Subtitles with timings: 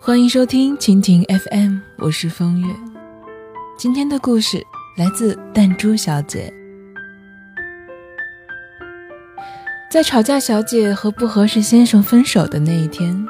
[0.00, 2.72] 欢迎收听蜻蜓 FM，我是风月。
[3.76, 4.64] 今天的故事
[4.96, 6.52] 来自弹珠小姐。
[9.90, 13.26] 在吵架小姐和不合适先生分手的那一天，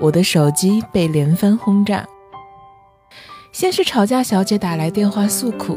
[0.00, 2.06] 我的手机被连番轰炸。
[3.50, 5.76] 先是吵架小姐打来电话诉苦，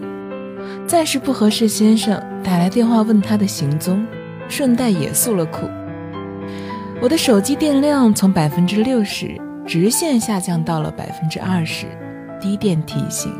[0.85, 4.05] 再是不合适先生打来电话问她的行踪，
[4.47, 5.67] 顺带也诉了苦。
[7.01, 9.35] 我的手机电量从百分之六十
[9.65, 11.87] 直线下降到了百分之二十，
[12.39, 13.33] 低电提醒。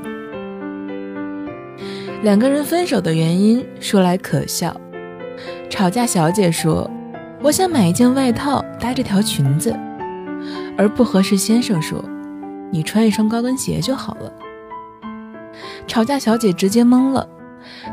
[2.23, 4.75] 两个人分手的原因说来可笑，
[5.69, 6.89] 吵架小姐说
[7.43, 9.75] ：“我想买一件外套搭这条裙子。”
[10.77, 12.03] 而不合适先生说
[12.71, 14.33] ：“你穿一双高跟鞋就好了。”
[15.87, 17.27] 吵架小姐直接懵了，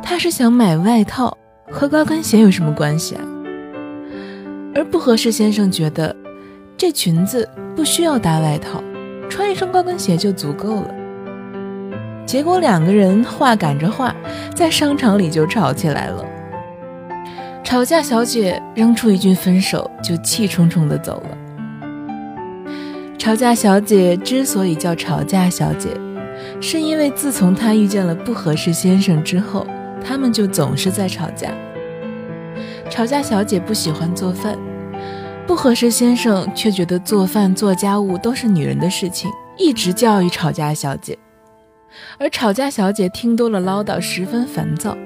[0.03, 1.37] 她是想买外套，
[1.71, 3.23] 和高跟鞋有什么关系啊？
[4.75, 6.17] 而不合适先生觉得，
[6.83, 8.83] 这裙子不需要搭外套，
[9.31, 10.91] 穿一双高跟鞋就足够了。
[12.27, 14.13] 结果两个人话赶着话，
[14.53, 16.25] 在商场里就吵起来了。
[17.63, 21.39] 吵架小姐扔出一句分手，就气冲冲地走了。
[23.17, 25.91] 吵架小姐之所以叫吵架小姐，
[26.61, 29.65] 是因为自从她遇见了不合适先生之后，
[30.05, 31.47] 他们就总是在吵架。
[32.91, 34.59] 吵架小姐不喜欢做饭，
[35.47, 41.19] 不合适先生却觉得做饭做家务都是女人的事情，一直教育吵架小姐。
[42.19, 44.97] 而吵架小姐听多了唠叨，十分烦躁，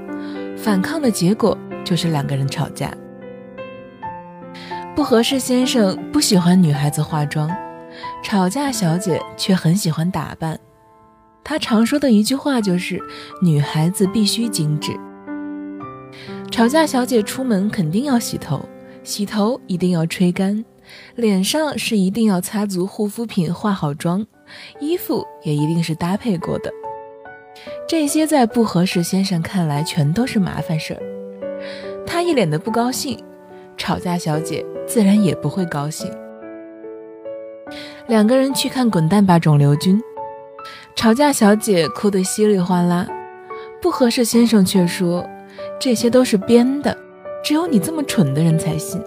[0.56, 2.92] 反抗的结果就是两个人吵架。
[4.94, 7.50] 不合适先生不喜欢女孩子化妆，
[8.22, 10.58] 吵架小姐却很喜欢打扮。
[11.42, 13.00] 她常说的一句话就是
[13.42, 14.92] ：“女孩子必须精致。”
[16.50, 18.66] 吵架小姐出门肯定要洗头，
[19.06, 20.64] 洗头一定要吹干，
[21.14, 24.26] 脸上是一定要擦足护肤品、化好妆，
[24.80, 26.72] 衣服也一定是搭配过的。
[27.86, 31.00] 这些在不合适先生看来全都是麻烦事儿，
[32.04, 33.16] 他一脸的不高兴，
[33.76, 36.10] 吵架小姐自然也不会高兴。
[38.08, 39.96] 两个人去看《滚蛋吧，肿瘤君》，
[40.96, 43.06] 吵架小姐哭得稀里哗啦，
[43.80, 45.24] 不合适先生却说。
[45.80, 46.96] 这些都是编的，
[47.46, 49.00] 只有你这么蠢的人才信。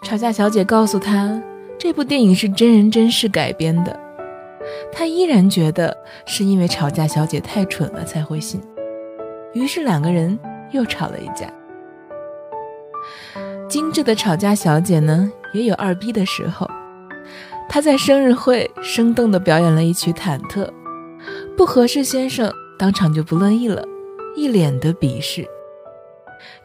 [0.00, 1.38] 吵架小姐告诉他，
[1.78, 4.00] 这部电影是真人真事改编的，
[4.90, 5.94] 他依然觉得
[6.24, 8.58] 是因为吵架小姐太蠢了才会信。
[9.52, 10.38] 于是两个人
[10.70, 11.52] 又吵了一架。
[13.68, 16.66] 精致的吵架小姐呢，也有二逼的时候。
[17.68, 20.64] 她在生日会生动地表演了一曲《忐忑》，
[21.58, 23.84] 不合适先生当场就不乐意了。
[24.34, 25.46] 一脸的鄙视，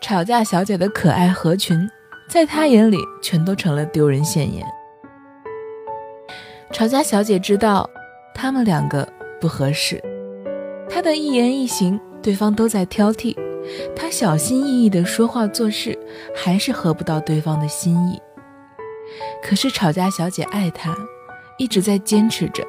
[0.03, 1.89] 吵架小姐的可爱合群，
[2.27, 4.61] 在他眼里全都成了丢人现眼。
[6.73, 7.89] 吵架小姐知道
[8.35, 9.07] 他们两个
[9.39, 10.03] 不合适，
[10.89, 13.33] 她的一言一行，对方都在挑剔，
[13.95, 15.97] 她小心翼翼的说话做事，
[16.35, 18.21] 还是合不到对方的心意。
[19.41, 20.93] 可是吵架小姐爱他，
[21.57, 22.61] 一直在坚持着，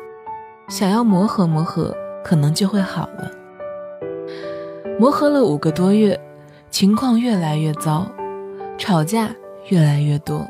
[0.69, 1.93] 想要磨合磨合，
[2.25, 3.29] 可能就会好了。
[5.01, 6.17] 磨合了五个多月，
[6.75, 8.05] 情况越来越糟，
[8.77, 9.31] 吵架
[9.69, 10.45] 越来越多。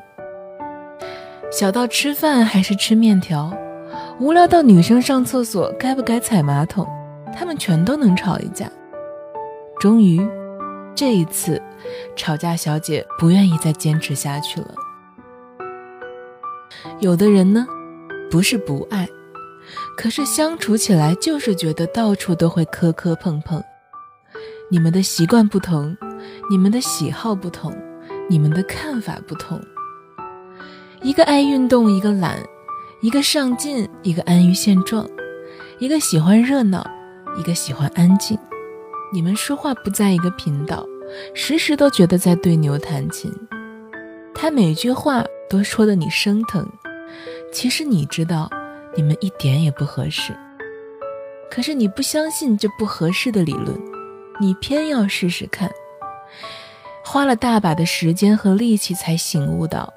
[1.52, 3.54] 小到吃饭还是吃面条，
[4.18, 6.88] 无聊到女生上厕所该不该踩马桶，
[7.36, 8.66] 他们全都能吵一架。
[9.78, 10.26] 终于，
[10.94, 11.60] 这一次，
[12.16, 14.74] 吵架小姐不愿意再坚持下去了。
[17.00, 17.66] 有的人呢，
[18.30, 19.06] 不是不爱，
[19.94, 23.62] 可是相处起来就是觉得到处都会磕磕碰碰。
[24.70, 25.94] 你们的习惯不同，
[26.50, 27.72] 你们的喜好不同，
[28.28, 29.60] 你们的看法不同。
[31.02, 32.36] 一个爱运动，一个懒；
[33.00, 35.04] 一个上进，一个安于现状；
[35.78, 36.86] 一个喜欢热闹，
[37.38, 38.38] 一个喜欢安静。
[39.12, 40.86] 你们说话不在一个频道，
[41.34, 43.32] 时时都觉得在对牛弹琴。
[44.34, 46.66] 他每句话都说的你生疼，
[47.52, 48.50] 其实你知道，
[48.96, 50.32] 你们一点也不合适。
[51.50, 53.78] 可是你不相信这不合适的理论。
[54.40, 55.70] 你偏要试试看，
[57.04, 59.92] 花了大把的时间和力气才醒悟到，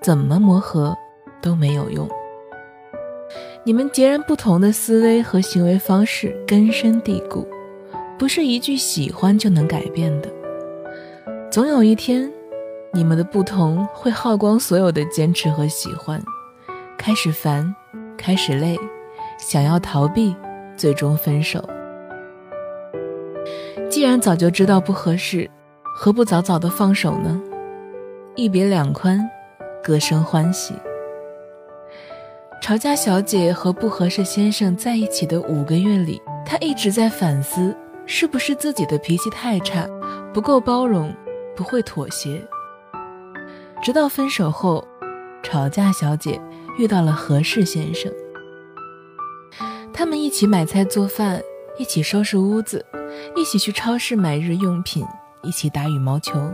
[0.00, 0.96] 怎么磨合
[1.42, 2.08] 都没有用。
[3.64, 7.46] 你们截然不同的思维和行为方式根深蒂固，
[8.16, 10.30] 不是一句喜欢就能改变的。
[11.50, 12.30] 总有一天，
[12.92, 16.22] 你们的不同会耗光所有的坚持和喜欢，
[16.96, 17.74] 开始烦，
[18.16, 18.78] 开始累，
[19.36, 20.34] 想要逃避，
[20.76, 21.62] 最终分手。
[23.90, 25.50] 既然早就知道不合适，
[25.98, 27.40] 何不早早的放手呢？
[28.34, 29.18] 一别两宽，
[29.82, 30.74] 各生欢喜。
[32.60, 39.88] 吵架小姐和不合适先生在一起的五个月里，她一直在反思，是不是自己的脾气太差，
[40.34, 41.10] 不够包容，
[41.56, 42.46] 不会妥协。
[43.82, 44.86] 直到分手后，
[45.42, 46.38] 吵架小姐
[46.76, 48.12] 遇到了合适先生，
[49.94, 51.40] 他们一起买菜做饭，
[51.78, 52.84] 一起收拾屋子，
[53.34, 55.02] 一起去超市买日用品，
[55.46, 56.52] 一起打羽毛球。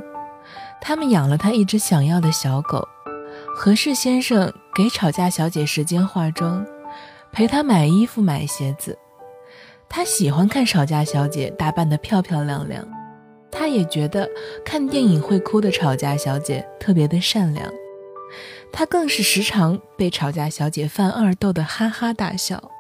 [0.80, 2.86] 他们养了他一只想要的小狗，
[3.56, 6.66] 合适先生给吵架小姐时间化妆，
[7.32, 8.98] 陪她买衣服买鞋子。
[9.88, 12.82] 他喜欢看吵架小姐打扮得漂漂亮亮，
[13.50, 14.28] 他也觉得
[14.64, 17.70] 看电影会哭的吵架小姐特别的善良。
[18.72, 22.71] 他更是时常被吵架小姐犯二逗得哈哈大笑。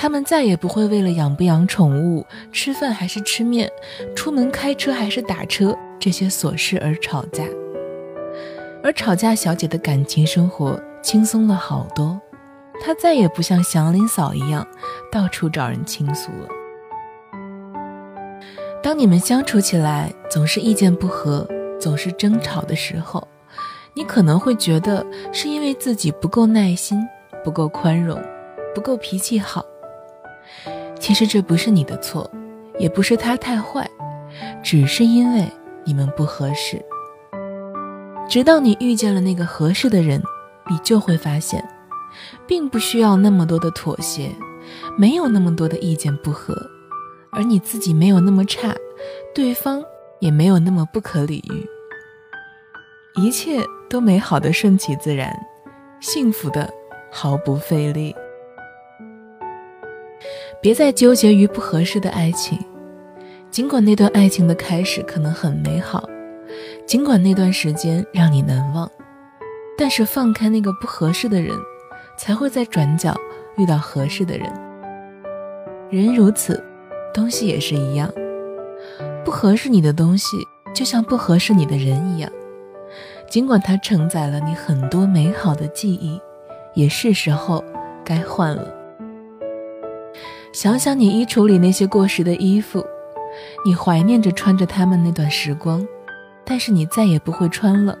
[0.00, 3.70] 他们再也不会为了养不养宠物、吃饭还是吃面、
[4.16, 5.76] 出门开车还是打车。
[5.98, 7.44] 这些琐事而吵架，
[8.82, 12.18] 而吵架小姐的感情生活轻松了好多，
[12.82, 14.66] 她再也不像祥林嫂一样
[15.12, 16.48] 到处找人倾诉了。
[18.82, 21.46] 当你们相处起来总是意见不合、
[21.78, 23.28] 总是争吵的时候，
[23.92, 27.06] 你可能会觉得是因为自己不够耐心、
[27.44, 28.18] 不够宽容、
[28.74, 29.62] 不够脾气好。
[31.00, 32.30] 其实这不是你的错，
[32.78, 33.90] 也不是他太坏，
[34.62, 35.50] 只是因为。
[35.86, 36.80] 你们不合适，
[38.28, 40.22] 直到你遇见了那个合适的人，
[40.70, 41.66] 你就会发现，
[42.46, 44.30] 并不需要那么多的妥协，
[44.96, 46.54] 没有那么多的意见不合，
[47.32, 48.74] 而你自己没有那么差，
[49.34, 49.82] 对方
[50.20, 51.66] 也没有那么不可理喻，
[53.20, 55.34] 一切都美好的顺其自然，
[55.98, 56.70] 幸福的
[57.10, 58.14] 毫不费力。
[60.60, 62.58] 别再纠结于不合适的爱情。
[63.50, 66.08] 尽管那段爱情的开始可能很美好，
[66.86, 68.88] 尽管那段时间让你难忘，
[69.76, 71.56] 但是放开那个不合适的人，
[72.16, 73.14] 才会在转角
[73.56, 74.48] 遇到合适的人。
[75.90, 76.62] 人如此，
[77.12, 78.08] 东西也是一样，
[79.24, 80.36] 不合适你的东西
[80.72, 82.30] 就像不合适你的人一样，
[83.28, 86.20] 尽管它承载了你很多美好的记忆，
[86.74, 87.64] 也是时候
[88.04, 88.79] 该换了。
[90.60, 92.84] 想想你衣橱里那些过时的衣服。
[93.64, 95.82] 你怀念着穿着它们那段时光，
[96.44, 97.98] 但是你再也不会穿了，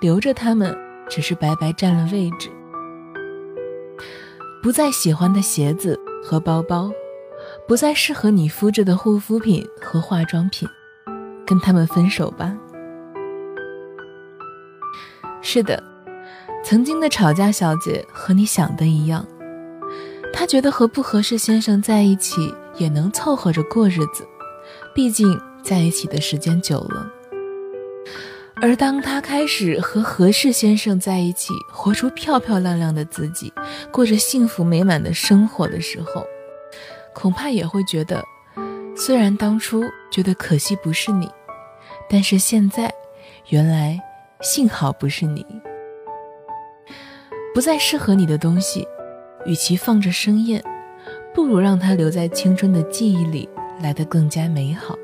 [0.00, 0.74] 留着它们
[1.10, 2.48] 只是白白占了位置。
[4.62, 6.90] 不再喜欢的鞋子和包包，
[7.68, 10.66] 不再适合你肤质的护肤品和化妆品，
[11.46, 12.56] 跟他们分手吧。
[15.42, 15.84] 是的，
[16.64, 19.22] 曾经的吵架小姐和你想的一样，
[20.34, 24.26] 她觉得和不合适先生在一起也能凑合着过日子。
[24.94, 27.06] 毕竟在一起的时间久了，
[28.56, 33.52] 而当他开始和合适先生在一起，活出漂漂亮亮的自己，
[33.90, 36.24] 过着幸福美满的生活的时候，
[37.14, 38.22] 恐怕也会觉得，
[38.96, 41.28] 虽然当初觉得可惜不是你，
[42.08, 42.92] 但是现在，
[43.48, 43.98] 原来
[44.42, 45.44] 幸好不是你，
[47.54, 48.86] 不再适合你的东西，
[49.46, 50.62] 与其放着生厌，
[51.34, 53.48] 不如让它留在青春的记忆里。
[53.82, 54.96] 来得更加美好，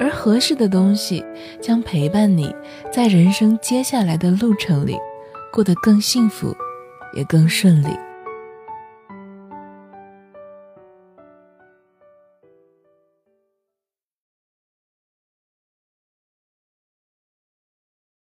[0.00, 1.22] 而合适的东西
[1.60, 2.52] 将陪伴你
[2.90, 4.96] 在人生接下来的路程里，
[5.52, 6.56] 过得更幸福，
[7.14, 7.88] 也更顺利。